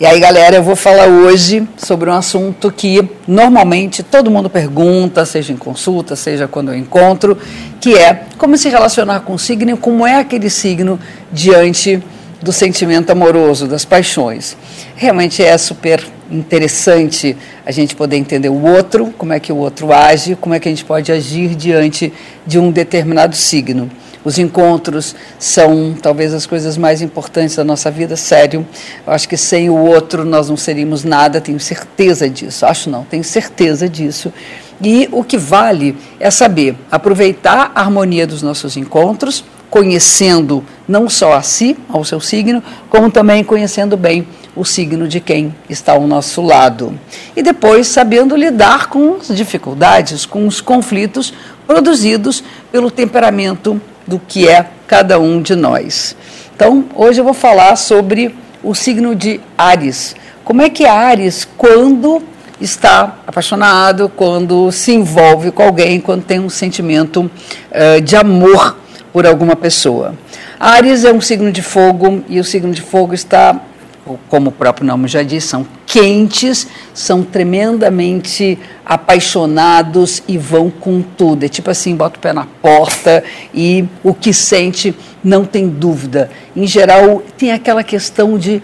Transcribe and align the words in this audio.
E 0.00 0.06
aí, 0.06 0.20
galera, 0.20 0.54
eu 0.54 0.62
vou 0.62 0.76
falar 0.76 1.08
hoje 1.08 1.66
sobre 1.76 2.08
um 2.08 2.12
assunto 2.12 2.70
que 2.70 3.02
normalmente 3.26 4.00
todo 4.00 4.30
mundo 4.30 4.48
pergunta, 4.48 5.26
seja 5.26 5.52
em 5.52 5.56
consulta, 5.56 6.14
seja 6.14 6.46
quando 6.46 6.70
eu 6.70 6.78
encontro, 6.78 7.36
que 7.80 7.96
é 7.96 8.22
como 8.38 8.56
se 8.56 8.68
relacionar 8.68 9.22
com 9.22 9.34
o 9.34 9.38
signo, 9.40 9.76
como 9.76 10.06
é 10.06 10.14
aquele 10.14 10.48
signo 10.48 11.00
diante 11.32 12.00
do 12.40 12.52
sentimento 12.52 13.10
amoroso, 13.10 13.66
das 13.66 13.84
paixões. 13.84 14.56
Realmente 14.94 15.42
é 15.42 15.58
super 15.58 16.00
interessante 16.30 17.36
a 17.66 17.72
gente 17.72 17.96
poder 17.96 18.18
entender 18.18 18.50
o 18.50 18.62
outro, 18.68 19.12
como 19.18 19.32
é 19.32 19.40
que 19.40 19.52
o 19.52 19.56
outro 19.56 19.92
age, 19.92 20.36
como 20.36 20.54
é 20.54 20.60
que 20.60 20.68
a 20.68 20.70
gente 20.70 20.84
pode 20.84 21.10
agir 21.10 21.56
diante 21.56 22.12
de 22.46 22.56
um 22.56 22.70
determinado 22.70 23.34
signo. 23.34 23.90
Os 24.24 24.38
encontros 24.38 25.14
são 25.38 25.96
talvez 26.00 26.34
as 26.34 26.44
coisas 26.44 26.76
mais 26.76 27.00
importantes 27.00 27.56
da 27.56 27.64
nossa 27.64 27.90
vida, 27.90 28.16
sério. 28.16 28.66
Eu 29.06 29.12
acho 29.12 29.28
que 29.28 29.36
sem 29.36 29.70
o 29.70 29.76
outro 29.76 30.24
nós 30.24 30.48
não 30.48 30.56
seríamos 30.56 31.04
nada, 31.04 31.40
tenho 31.40 31.60
certeza 31.60 32.28
disso. 32.28 32.66
Acho 32.66 32.90
não, 32.90 33.04
tenho 33.04 33.24
certeza 33.24 33.88
disso. 33.88 34.32
E 34.80 35.08
o 35.10 35.24
que 35.24 35.36
vale 35.36 35.96
é 36.20 36.30
saber 36.30 36.76
aproveitar 36.90 37.72
a 37.74 37.80
harmonia 37.80 38.26
dos 38.26 38.42
nossos 38.42 38.76
encontros, 38.76 39.44
conhecendo 39.70 40.64
não 40.86 41.08
só 41.08 41.34
a 41.34 41.42
si, 41.42 41.76
ao 41.88 42.04
seu 42.04 42.20
signo, 42.20 42.62
como 42.88 43.10
também 43.10 43.44
conhecendo 43.44 43.96
bem 43.96 44.26
o 44.54 44.64
signo 44.64 45.06
de 45.06 45.20
quem 45.20 45.54
está 45.68 45.92
ao 45.92 46.06
nosso 46.06 46.42
lado. 46.42 46.98
E 47.36 47.42
depois 47.42 47.86
sabendo 47.86 48.36
lidar 48.36 48.88
com 48.88 49.16
as 49.16 49.28
dificuldades, 49.28 50.24
com 50.24 50.46
os 50.46 50.60
conflitos 50.60 51.34
produzidos 51.66 52.42
pelo 52.72 52.90
temperamento 52.90 53.80
do 54.08 54.18
que 54.18 54.48
é 54.48 54.66
cada 54.86 55.20
um 55.20 55.40
de 55.40 55.54
nós. 55.54 56.16
Então, 56.56 56.86
hoje 56.94 57.20
eu 57.20 57.24
vou 57.24 57.34
falar 57.34 57.76
sobre 57.76 58.34
o 58.64 58.74
signo 58.74 59.14
de 59.14 59.40
Ares. 59.56 60.16
Como 60.42 60.62
é 60.62 60.68
que 60.68 60.84
é 60.84 60.88
Ares 60.88 61.46
quando 61.56 62.22
está 62.60 63.18
apaixonado, 63.26 64.08
quando 64.08 64.72
se 64.72 64.92
envolve 64.92 65.50
com 65.50 65.62
alguém, 65.62 66.00
quando 66.00 66.24
tem 66.24 66.40
um 66.40 66.50
sentimento 66.50 67.30
uh, 67.70 68.00
de 68.00 68.16
amor 68.16 68.76
por 69.12 69.26
alguma 69.26 69.54
pessoa. 69.54 70.14
Ares 70.58 71.04
é 71.04 71.12
um 71.12 71.20
signo 71.20 71.52
de 71.52 71.62
fogo 71.62 72.24
e 72.28 72.40
o 72.40 72.44
signo 72.44 72.72
de 72.72 72.82
fogo 72.82 73.14
está 73.14 73.60
como 74.28 74.50
o 74.50 74.52
próprio 74.52 74.86
nome 74.86 75.08
já 75.08 75.22
diz, 75.22 75.44
são 75.44 75.66
quentes, 75.84 76.66
são 76.94 77.22
tremendamente 77.22 78.58
apaixonados 78.84 80.22
e 80.28 80.38
vão 80.38 80.70
com 80.70 81.02
tudo. 81.02 81.44
É 81.44 81.48
tipo 81.48 81.70
assim, 81.70 81.96
bota 81.96 82.18
o 82.18 82.20
pé 82.20 82.32
na 82.32 82.46
porta 82.62 83.24
e 83.52 83.84
o 84.02 84.14
que 84.14 84.32
sente 84.32 84.94
não 85.22 85.44
tem 85.44 85.68
dúvida. 85.68 86.30
Em 86.54 86.66
geral, 86.66 87.22
tem 87.36 87.52
aquela 87.52 87.82
questão 87.82 88.38
de 88.38 88.62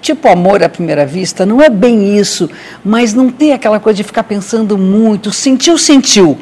tipo 0.00 0.28
amor 0.28 0.62
à 0.62 0.68
primeira 0.68 1.04
vista, 1.04 1.44
não 1.44 1.60
é 1.60 1.68
bem 1.68 2.18
isso, 2.18 2.50
mas 2.84 3.14
não 3.14 3.30
tem 3.30 3.52
aquela 3.52 3.78
coisa 3.78 3.98
de 3.98 4.04
ficar 4.04 4.24
pensando 4.24 4.76
muito, 4.76 5.30
sentiu, 5.30 5.76
sentiu, 5.78 6.38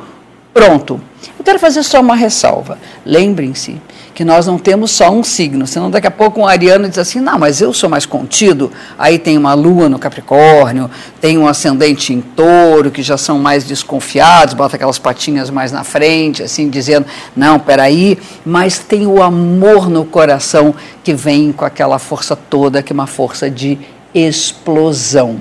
pronto. 0.58 1.00
Eu 1.38 1.44
quero 1.44 1.58
fazer 1.60 1.84
só 1.84 2.00
uma 2.00 2.16
ressalva. 2.16 2.78
Lembrem-se 3.06 3.80
que 4.12 4.24
nós 4.24 4.48
não 4.48 4.58
temos 4.58 4.90
só 4.90 5.08
um 5.08 5.22
signo, 5.22 5.64
senão 5.68 5.88
daqui 5.88 6.08
a 6.08 6.10
pouco 6.10 6.40
um 6.40 6.46
ariano 6.48 6.88
diz 6.88 6.98
assim, 6.98 7.20
não, 7.20 7.38
mas 7.38 7.60
eu 7.60 7.72
sou 7.72 7.88
mais 7.88 8.04
contido, 8.04 8.72
aí 8.98 9.16
tem 9.16 9.38
uma 9.38 9.54
lua 9.54 9.88
no 9.88 9.96
Capricórnio, 10.00 10.90
tem 11.20 11.38
um 11.38 11.46
ascendente 11.46 12.12
em 12.12 12.20
touro, 12.20 12.90
que 12.90 13.00
já 13.00 13.16
são 13.16 13.38
mais 13.38 13.62
desconfiados, 13.62 14.54
bota 14.54 14.74
aquelas 14.74 14.98
patinhas 14.98 15.48
mais 15.48 15.70
na 15.70 15.84
frente, 15.84 16.42
assim, 16.42 16.68
dizendo, 16.68 17.06
não, 17.36 17.60
peraí, 17.60 18.18
mas 18.44 18.80
tem 18.80 19.06
o 19.06 19.22
amor 19.22 19.88
no 19.88 20.04
coração 20.04 20.74
que 21.04 21.14
vem 21.14 21.52
com 21.52 21.64
aquela 21.64 22.00
força 22.00 22.34
toda, 22.34 22.82
que 22.82 22.92
é 22.92 22.94
uma 22.94 23.06
força 23.06 23.48
de 23.48 23.78
explosão. 24.12 25.38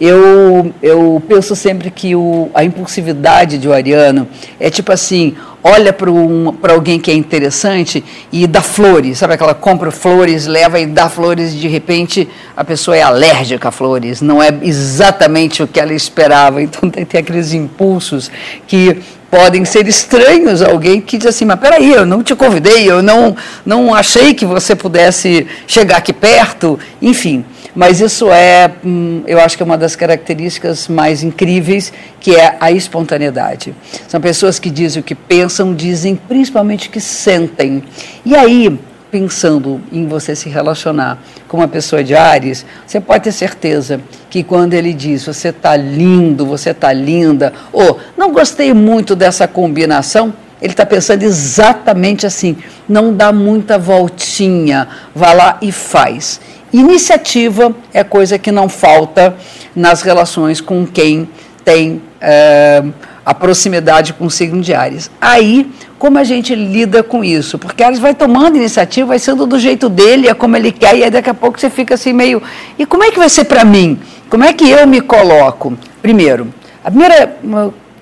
Eu, 0.00 0.74
eu 0.82 1.22
penso 1.26 1.56
sempre 1.56 1.90
que 1.90 2.14
o, 2.14 2.50
a 2.54 2.62
impulsividade 2.62 3.56
de 3.56 3.66
o 3.66 3.72
ariano 3.72 4.28
é 4.60 4.68
tipo 4.68 4.92
assim, 4.92 5.34
olha 5.64 5.92
para 5.92 6.10
um, 6.10 6.54
alguém 6.62 7.00
que 7.00 7.10
é 7.10 7.14
interessante 7.14 8.04
e 8.30 8.46
dá 8.46 8.60
flores, 8.60 9.18
sabe 9.18 9.34
aquela 9.34 9.54
compra 9.54 9.90
flores, 9.90 10.46
leva 10.46 10.78
e 10.78 10.86
dá 10.86 11.08
flores 11.08 11.54
e 11.54 11.56
de 11.56 11.66
repente 11.66 12.28
a 12.56 12.62
pessoa 12.62 12.96
é 12.96 13.02
alérgica 13.02 13.68
a 13.68 13.72
flores, 13.72 14.20
não 14.20 14.42
é 14.42 14.50
exatamente 14.62 15.62
o 15.62 15.66
que 15.66 15.80
ela 15.80 15.92
esperava. 15.92 16.60
Então 16.66 16.90
tem, 16.90 17.04
tem 17.04 17.20
aqueles 17.20 17.52
impulsos 17.52 18.30
que 18.66 19.00
podem 19.30 19.64
ser 19.64 19.86
estranhos 19.88 20.62
a 20.62 20.70
alguém 20.70 21.00
que 21.00 21.18
diz 21.18 21.26
assim, 21.26 21.44
mas 21.44 21.58
peraí, 21.58 21.92
eu 21.92 22.06
não 22.06 22.22
te 22.22 22.34
convidei, 22.34 22.90
eu 22.90 23.02
não, 23.02 23.36
não 23.64 23.94
achei 23.94 24.34
que 24.34 24.46
você 24.46 24.74
pudesse 24.74 25.46
chegar 25.66 25.98
aqui 25.98 26.12
perto, 26.12 26.78
enfim. 27.00 27.44
Mas 27.74 28.00
isso 28.00 28.32
é, 28.32 28.70
hum, 28.82 29.22
eu 29.26 29.38
acho 29.38 29.54
que 29.56 29.62
é 29.62 29.66
uma 29.66 29.76
das 29.76 29.94
características 29.94 30.88
mais 30.88 31.22
incríveis, 31.22 31.92
que 32.18 32.34
é 32.34 32.56
a 32.58 32.72
espontaneidade. 32.72 33.74
São 34.08 34.18
pessoas 34.18 34.58
que 34.58 34.70
dizem 34.70 35.00
o 35.00 35.04
que 35.04 35.14
pensam, 35.14 35.74
dizem 35.74 36.16
principalmente 36.16 36.88
o 36.88 36.90
que 36.90 37.00
sentem. 37.00 37.84
E 38.24 38.34
aí, 38.34 38.78
pensando 39.16 39.80
em 39.90 40.06
você 40.06 40.36
se 40.36 40.50
relacionar 40.50 41.18
com 41.48 41.56
uma 41.56 41.66
pessoa 41.66 42.04
de 42.04 42.14
Ares, 42.14 42.66
você 42.86 43.00
pode 43.00 43.24
ter 43.24 43.32
certeza 43.32 43.98
que 44.28 44.42
quando 44.42 44.74
ele 44.74 44.92
diz 44.92 45.24
você 45.24 45.48
está 45.48 45.74
lindo, 45.74 46.44
você 46.44 46.68
está 46.68 46.92
linda, 46.92 47.50
ou 47.72 47.98
não 48.14 48.30
gostei 48.30 48.74
muito 48.74 49.16
dessa 49.16 49.48
combinação, 49.48 50.34
ele 50.60 50.74
está 50.74 50.84
pensando 50.84 51.22
exatamente 51.22 52.26
assim, 52.26 52.58
não 52.86 53.14
dá 53.14 53.32
muita 53.32 53.78
voltinha, 53.78 54.86
vá 55.14 55.32
lá 55.32 55.56
e 55.62 55.72
faz. 55.72 56.38
Iniciativa 56.70 57.74
é 57.94 58.04
coisa 58.04 58.38
que 58.38 58.52
não 58.52 58.68
falta 58.68 59.34
nas 59.74 60.02
relações 60.02 60.60
com 60.60 60.86
quem 60.86 61.26
tem 61.64 62.02
é, 62.20 62.84
a 63.26 63.34
proximidade 63.34 64.12
com 64.12 64.26
o 64.26 64.30
signo 64.30 64.62
de 64.62 64.72
Ares. 64.72 65.10
Aí, 65.20 65.68
como 65.98 66.16
a 66.16 66.22
gente 66.22 66.54
lida 66.54 67.02
com 67.02 67.24
isso? 67.24 67.58
Porque 67.58 67.82
Ares 67.82 67.98
vai 67.98 68.14
tomando 68.14 68.56
iniciativa, 68.56 69.08
vai 69.08 69.18
sendo 69.18 69.44
do 69.46 69.58
jeito 69.58 69.88
dele, 69.88 70.28
é 70.28 70.34
como 70.34 70.56
ele 70.56 70.70
quer, 70.70 70.96
e 70.96 71.02
aí 71.02 71.10
daqui 71.10 71.28
a 71.28 71.34
pouco 71.34 71.58
você 71.58 71.68
fica 71.68 71.94
assim 71.94 72.12
meio. 72.12 72.40
E 72.78 72.86
como 72.86 73.02
é 73.02 73.10
que 73.10 73.18
vai 73.18 73.28
ser 73.28 73.44
para 73.46 73.64
mim? 73.64 73.98
Como 74.30 74.44
é 74.44 74.52
que 74.52 74.70
eu 74.70 74.86
me 74.86 75.00
coloco? 75.00 75.76
Primeiro, 76.00 76.54
a 76.84 76.88
primeira 76.88 77.36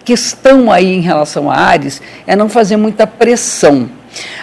questão 0.05 0.71
aí 0.71 0.93
em 0.93 1.01
relação 1.01 1.51
a 1.51 1.57
Ares 1.57 2.03
é 2.27 2.37
não 2.37 2.51
fazer 2.51 2.77
muita 2.77 3.07
pressão. 3.07 3.89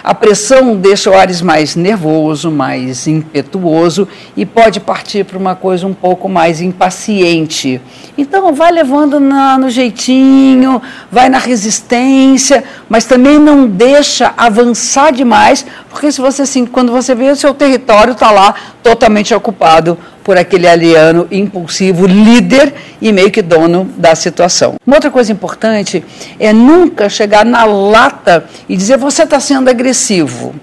A 0.02 0.14
pressão 0.14 0.76
deixa 0.76 1.10
o 1.10 1.14
Ares 1.14 1.40
mais 1.40 1.76
nervoso, 1.76 2.50
mais 2.50 3.06
impetuoso 3.06 4.06
e 4.36 4.44
pode 4.44 4.80
partir 4.80 5.24
para 5.24 5.38
uma 5.38 5.54
coisa 5.54 5.86
um 5.86 5.94
pouco 5.94 6.28
mais 6.28 6.60
impaciente. 6.60 7.80
Então, 8.16 8.52
vai 8.52 8.72
levando 8.72 9.20
na, 9.20 9.56
no 9.56 9.70
jeitinho, 9.70 10.82
vai 11.10 11.28
na 11.28 11.38
resistência, 11.38 12.64
mas 12.88 13.04
também 13.04 13.38
não 13.38 13.66
deixa 13.66 14.34
avançar 14.36 15.12
demais, 15.12 15.64
porque 15.88 16.10
se 16.10 16.20
você 16.20 16.42
assim, 16.42 16.66
quando 16.66 16.92
você 16.92 17.14
vê 17.14 17.30
o 17.30 17.36
seu 17.36 17.54
território 17.54 18.12
está 18.12 18.30
lá 18.30 18.54
totalmente 18.82 19.34
ocupado 19.34 19.96
por 20.22 20.36
aquele 20.36 20.68
aliano 20.68 21.26
impulsivo, 21.30 22.06
líder 22.06 22.72
e 23.00 23.12
meio 23.12 23.30
que 23.30 23.42
dono 23.42 23.90
da 23.96 24.14
situação. 24.14 24.76
Uma 24.86 24.96
outra 24.96 25.10
coisa 25.10 25.32
importante 25.32 26.04
é 26.38 26.52
nunca 26.52 27.08
chegar 27.08 27.44
na 27.44 27.64
lata 27.64 28.44
e 28.68 28.76
dizer 28.76 28.96
você 28.96 29.24
está 29.24 29.40
sendo 29.40 29.68
agressivo. 29.68 30.54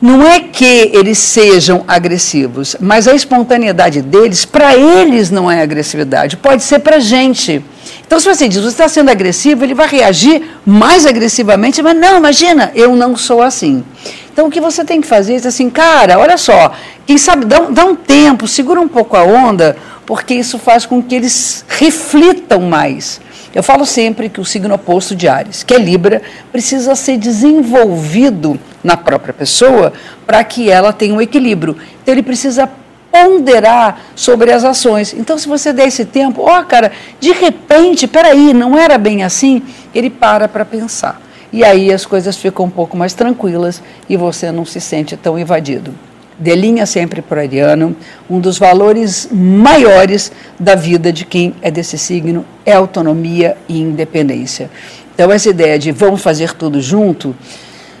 Não 0.00 0.26
é 0.26 0.40
que 0.40 0.90
eles 0.92 1.16
sejam 1.16 1.84
agressivos, 1.86 2.74
mas 2.80 3.06
a 3.06 3.14
espontaneidade 3.14 4.02
deles, 4.02 4.44
para 4.44 4.76
eles 4.76 5.30
não 5.30 5.48
é 5.48 5.62
agressividade, 5.62 6.36
pode 6.36 6.64
ser 6.64 6.80
para 6.80 6.96
a 6.96 7.00
gente. 7.00 7.64
Então, 8.04 8.18
se 8.18 8.26
você 8.26 8.48
diz, 8.48 8.58
você 8.60 8.68
está 8.70 8.88
sendo 8.88 9.12
agressivo, 9.12 9.64
ele 9.64 9.74
vai 9.74 9.86
reagir 9.86 10.42
mais 10.66 11.06
agressivamente, 11.06 11.80
mas 11.82 11.96
não, 11.96 12.18
imagina, 12.18 12.72
eu 12.74 12.96
não 12.96 13.16
sou 13.16 13.40
assim. 13.40 13.84
Então, 14.32 14.46
o 14.46 14.50
que 14.50 14.60
você 14.60 14.82
tem 14.82 15.00
que 15.00 15.06
fazer 15.06 15.34
é 15.34 15.46
assim, 15.46 15.68
cara, 15.68 16.18
olha 16.18 16.38
só, 16.38 16.72
quem 17.06 17.18
sabe, 17.18 17.44
dá, 17.44 17.60
dá 17.68 17.84
um 17.84 17.94
tempo, 17.94 18.48
segura 18.48 18.80
um 18.80 18.88
pouco 18.88 19.14
a 19.14 19.22
onda, 19.22 19.76
porque 20.06 20.32
isso 20.32 20.58
faz 20.58 20.86
com 20.86 21.02
que 21.02 21.14
eles 21.14 21.64
reflitam 21.68 22.62
mais. 22.62 23.20
Eu 23.54 23.62
falo 23.62 23.84
sempre 23.84 24.30
que 24.30 24.40
o 24.40 24.44
signo 24.44 24.74
oposto 24.74 25.14
de 25.14 25.28
Ares, 25.28 25.62
que 25.62 25.74
é 25.74 25.78
Libra, 25.78 26.22
precisa 26.50 26.94
ser 26.94 27.18
desenvolvido 27.18 28.58
na 28.82 28.96
própria 28.96 29.34
pessoa 29.34 29.92
para 30.26 30.42
que 30.42 30.70
ela 30.70 30.94
tenha 30.94 31.12
um 31.12 31.20
equilíbrio. 31.20 31.76
Então, 32.02 32.14
ele 32.14 32.22
precisa 32.22 32.66
ponderar 33.10 34.00
sobre 34.16 34.50
as 34.50 34.64
ações. 34.64 35.12
Então, 35.12 35.36
se 35.36 35.46
você 35.46 35.74
der 35.74 35.88
esse 35.88 36.06
tempo, 36.06 36.40
ó, 36.40 36.58
oh, 36.58 36.64
cara, 36.64 36.90
de 37.20 37.32
repente, 37.32 38.06
peraí, 38.06 38.54
não 38.54 38.78
era 38.78 38.96
bem 38.96 39.22
assim, 39.22 39.62
ele 39.94 40.08
para 40.08 40.48
para 40.48 40.64
pensar 40.64 41.20
e 41.52 41.62
aí 41.64 41.92
as 41.92 42.06
coisas 42.06 42.36
ficam 42.36 42.66
um 42.66 42.70
pouco 42.70 42.96
mais 42.96 43.12
tranquilas 43.12 43.82
e 44.08 44.16
você 44.16 44.50
não 44.50 44.64
se 44.64 44.80
sente 44.80 45.16
tão 45.16 45.38
invadido. 45.38 45.94
Delinha 46.38 46.86
sempre 46.86 47.20
para 47.20 47.42
ariano, 47.42 47.94
um 48.28 48.40
dos 48.40 48.58
valores 48.58 49.28
maiores 49.30 50.32
da 50.58 50.74
vida 50.74 51.12
de 51.12 51.24
quem 51.26 51.54
é 51.60 51.70
desse 51.70 51.98
signo 51.98 52.44
é 52.64 52.72
autonomia 52.72 53.56
e 53.68 53.80
independência. 53.80 54.70
Então, 55.14 55.30
essa 55.30 55.50
ideia 55.50 55.78
de 55.78 55.92
vamos 55.92 56.22
fazer 56.22 56.54
tudo 56.54 56.80
junto, 56.80 57.36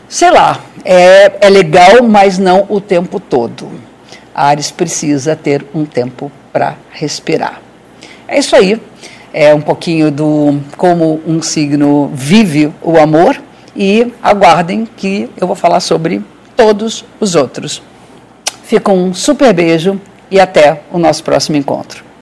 sei 0.08 0.30
lá, 0.30 0.60
é, 0.84 1.32
é 1.42 1.50
legal, 1.50 2.02
mas 2.02 2.38
não 2.38 2.66
o 2.68 2.80
tempo 2.80 3.20
todo. 3.20 3.70
Ares 4.34 4.70
precisa 4.70 5.36
ter 5.36 5.64
um 5.74 5.84
tempo 5.84 6.32
para 6.52 6.76
respirar. 6.90 7.60
É 8.26 8.38
isso 8.38 8.56
aí. 8.56 8.80
É 9.32 9.54
um 9.54 9.60
pouquinho 9.60 10.10
do 10.10 10.60
como 10.76 11.20
um 11.26 11.40
signo 11.40 12.10
vive 12.12 12.72
o 12.82 12.98
amor 12.98 13.40
e 13.74 14.12
aguardem 14.22 14.86
que 14.96 15.30
eu 15.40 15.46
vou 15.46 15.56
falar 15.56 15.80
sobre 15.80 16.22
todos 16.54 17.04
os 17.18 17.34
outros. 17.34 17.82
Fica 18.64 18.92
um 18.92 19.14
super 19.14 19.52
beijo 19.54 20.00
e 20.30 20.38
até 20.38 20.82
o 20.92 20.98
nosso 20.98 21.24
próximo 21.24 21.56
encontro. 21.56 22.04